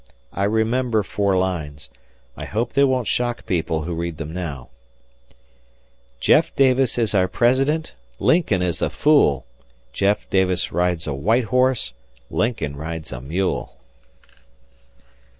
I 0.33 0.45
remember 0.45 1.03
four 1.03 1.37
lines. 1.37 1.91
I 2.35 2.45
hope 2.45 2.73
they 2.73 2.83
won't 2.83 3.05
shock 3.05 3.45
people 3.45 3.83
who 3.83 3.93
read 3.93 4.17
them 4.17 4.33
now: 4.33 4.69
"Jeff 6.19 6.55
Davis 6.55 6.97
is 6.97 7.13
our 7.13 7.27
President, 7.27 7.93
Lincoln 8.17 8.63
is 8.63 8.81
a 8.81 8.89
fool. 8.89 9.45
Jeff 9.93 10.27
Davis 10.31 10.71
rides 10.71 11.05
a 11.05 11.13
white 11.13 11.43
horse, 11.53 11.93
Lincoln 12.31 12.75
rides 12.77 13.11
a 13.11 13.21
mule." 13.21 13.77